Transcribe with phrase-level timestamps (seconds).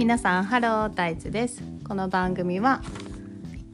[0.00, 1.62] 皆さんハロータイツです。
[1.86, 2.80] この番組は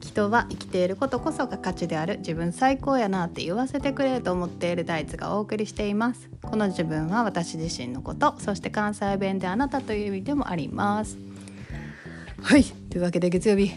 [0.01, 6.29] 人は生きていることこそが価値である自分最高やなって言わせてくれると思っているタイツがお送りしています。
[6.41, 11.17] この自分は私自身のことそして関西弁であなたという意味でもあります。
[12.41, 12.65] はい。
[12.65, 13.71] というわけで月曜日。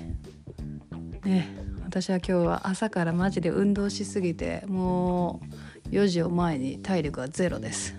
[1.25, 5.41] ね私は今日は朝からマジで運動しすぎても
[5.87, 7.95] う4時を前に体力はゼロです。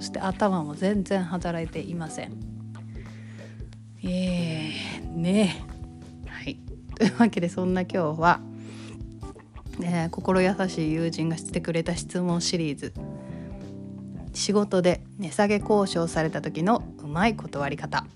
[0.00, 2.57] そして頭も全然働いていません。
[4.10, 5.62] えー、ね。
[6.26, 6.58] はい。
[6.96, 8.40] というわけでそんな今日は、
[9.82, 12.94] えー、心優しい友人がしてくれた質問シリーズ。
[14.32, 18.06] 仕事で値下げ交渉された時のうまい断り方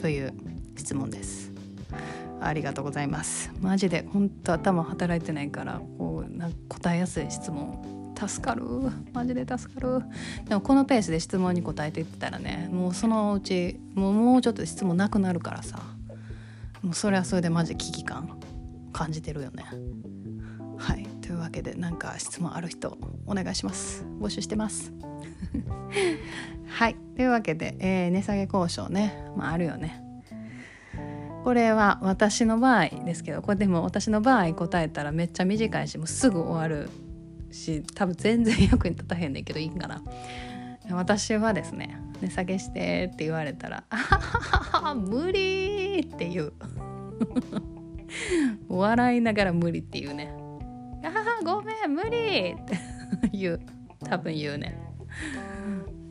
[0.00, 0.32] という
[0.76, 1.52] 質問です。
[2.40, 3.52] ありがとうございます。
[3.60, 8.64] マジで本当頭働いてないからこうなんか答えやすい質問助かる。
[9.12, 10.02] マジで助かる。
[10.48, 15.80] でもこのペースで質問に答えていったらねもうそのうちもうもうちょっと質問なくなるからさ。
[16.82, 18.40] もうそれはそれでマジで危機感
[18.92, 19.64] 感じてるよね。
[20.76, 21.06] はい。
[21.20, 24.04] というわけでなんか質問ある人お願いします。
[24.20, 24.92] 募集してます。
[26.66, 26.96] はい。
[27.16, 29.14] というわけで、えー、値下げ交渉ね。
[29.36, 30.02] まああるよね。
[31.44, 36.88] これは私の場合ですけどこれでも私の場合答えたらめっちゃ短いしもうすぐ終わる
[37.52, 40.02] し多分全然役に立たへんねんけどいいんかな
[40.90, 46.52] 私はですね値下げしてって言われたら「あははは無理!」って言う。
[48.68, 50.34] 笑いながら無理って言うね
[51.02, 52.78] 「あはごめん無理!」って
[53.32, 53.60] 言う。
[54.04, 54.76] 多分言うね。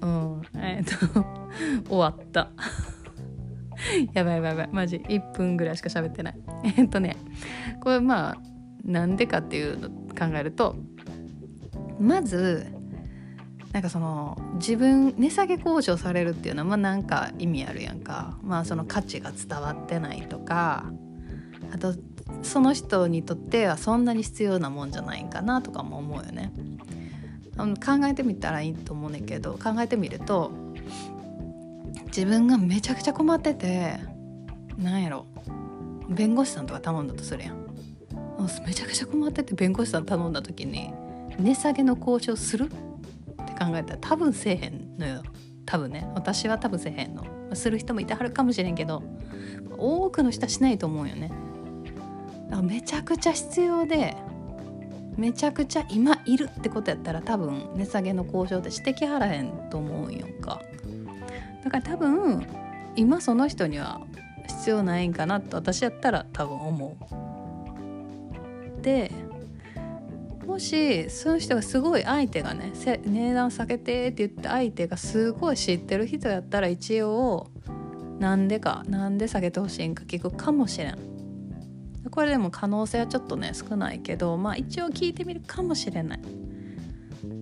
[0.01, 0.91] うんえっ、と
[1.89, 2.49] 終わった。
[4.13, 4.69] やばいやばいやばい。
[4.71, 6.35] マジ1分ぐらいしか喋ってない。
[6.77, 7.17] えっとね
[7.81, 8.37] これまあ
[8.83, 10.75] なんでかっていうの考えると
[11.99, 12.67] まず
[13.71, 18.37] なんかその自分値下げ交渉されるっていうのはまあなんか意味あるやんか。
[18.43, 20.85] まあその価値が伝わってないとか。
[21.73, 21.93] あと
[22.43, 26.51] その人にとってはそんなに必要なもんじゃないかなとかも思うよね。
[27.57, 30.51] 考えてみたらいいと思うねんけど考えてみると
[32.07, 33.99] 自分がめちゃくちゃ困ってて
[34.77, 35.25] なんやろ。
[36.09, 37.57] 弁護士さんとか頼んだとするやん
[38.65, 40.93] めちゃくちゃ困ってて弁護士さん頼んだ時に
[41.41, 42.65] 値下げの交渉する？
[42.65, 42.73] って
[43.53, 45.23] 考えたら多分せえへんのよ。
[45.65, 46.07] 多分ね。
[46.15, 47.25] 私は多分せえへんの。
[47.53, 49.03] する人もいてはるかもしれんけど
[49.77, 51.31] 多くの人はしないと思うよね。
[52.49, 54.15] だからめちゃくちゃ必要で
[55.17, 60.61] めちゃくちゃ今いるってことやったら多分値下げの交渉ってしてきはらへんと思うんよか。
[61.63, 62.45] だから多分
[62.95, 64.01] 今その人には
[64.47, 66.97] 必要ないんかなと私やったら多分思
[68.79, 68.81] う。
[68.81, 69.11] で
[70.45, 77.49] もしその人がすごい相手がね値段下げてって言って相手がすごい知ってる人やったら一応
[78.19, 80.97] なんでかなんで下げてほしいんか聞くかもしれん。
[82.09, 86.19] これでも可能性はちょっとね少ないけどまあ一応聞いてみるかもしれない。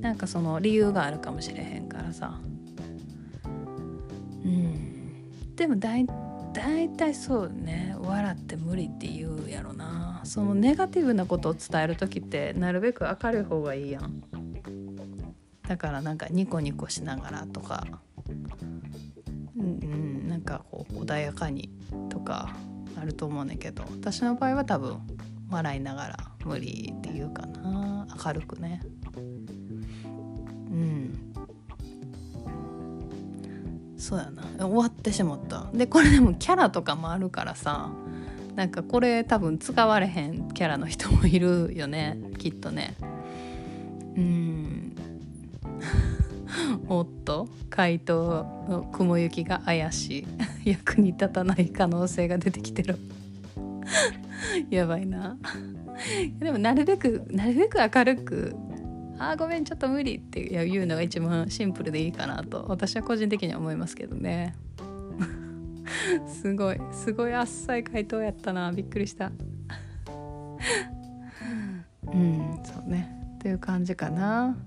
[0.01, 2.39] なんかその理由があるかもしれへんからさ。
[4.45, 5.55] うん。
[5.55, 6.05] でも大
[6.97, 9.98] 体そうね笑って無理って言うやろな。
[10.23, 14.23] そのネガティブなことを伝える時ってなるべく明るい方がいいやん。
[15.67, 17.85] だからなんかニコニコしながらとか。
[19.57, 21.69] うん、なんかこう穏やかに
[22.09, 22.55] とか
[22.99, 23.83] あると思うねんけど。
[23.91, 24.97] 私の場合は多分
[25.49, 28.07] 笑いながら無理っていうかな。
[28.25, 28.81] 明るくね。
[29.15, 29.19] う
[30.75, 31.33] ん。
[33.97, 34.43] そうやな。
[34.65, 35.67] 終わってしまった。
[35.73, 37.91] でこれでもキャラとかもあるからさ。
[38.59, 42.93] なんかこれ多分使われへんキャラの人もいるよねきっとね。
[44.17, 44.95] うん。
[46.89, 50.27] おっと回答の雲行きが怪しい。
[50.71, 52.97] 役に立たない可能性が出てきてる。
[54.69, 55.37] やばいな。
[56.39, 58.57] でもなるべくなるべく明るく
[59.19, 64.53] 「あーごめんちょっと無理」っていうのが一番シンプルでいいかなと私は個人的には思いますけどね。
[66.27, 66.79] すごい。
[66.91, 68.71] すごいあっさい回答やったな。
[68.71, 69.31] びっくりした。
[72.11, 73.15] うんそうね。
[73.35, 74.57] っていう感じかな。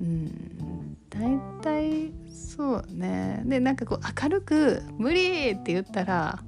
[0.00, 0.96] うん。
[1.08, 3.42] 大体そうね。
[3.44, 6.42] でなんかこう明るく「無理!」って言ったら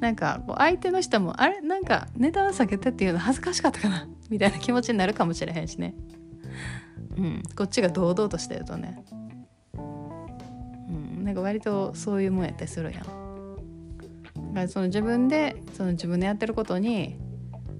[0.00, 1.60] なんかこう相手の人も「あれ？
[1.62, 5.94] なんか値段下げてっていうの恥ずかしかったかな」みたいな気持ちになるかもしれへんしね。
[7.16, 7.42] うん。
[7.56, 9.02] こっちが堂々としてるとね。
[11.30, 13.04] なんか割とそういうもんやったりするやん。
[13.04, 13.10] だか
[14.62, 17.20] らその自分でその自分でやってることに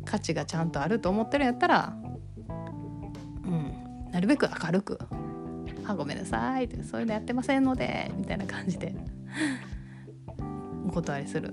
[0.05, 1.97] 価値がちゃんとあると思ってるんやったら、
[3.45, 3.73] うん、
[4.13, 5.01] なるべく明るく
[5.85, 8.95] 「あごめんなさい」って「そういうのやってませんので」みたいな感じで
[10.87, 11.53] お断りする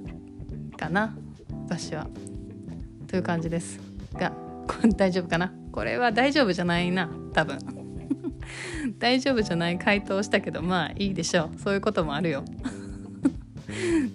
[0.78, 1.18] かな
[1.66, 2.08] 私は。
[3.08, 3.80] という感じです
[4.14, 4.34] が
[4.96, 5.52] 大丈夫かな？
[5.72, 7.77] これは大丈夫じゃないな多分。
[9.00, 11.60] 大丈夫じゃない回答をしたけどまあいいでしょう。
[11.60, 12.44] そういうこともあるよ。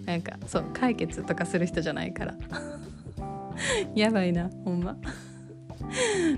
[0.06, 2.34] なんかそう解決とかする人じゃないから。
[3.94, 4.96] やばいなほんま。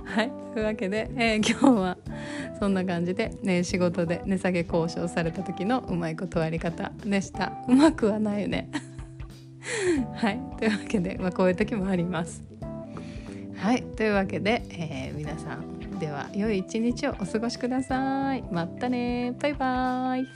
[0.04, 1.98] はいというわけで、えー、今日は
[2.58, 7.52] そんな感じで、ね、仕事で値下げ交渉された時のうまい断り方でした。
[7.68, 8.70] うまくはないよね。
[10.14, 12.42] はいというわけで、まあ、こういう時もあります。
[13.56, 18.42] はいというわけで、えー、皆さんでは良い一日をお過ごしください。
[18.50, 19.34] またね。
[19.40, 20.28] バイバーイ。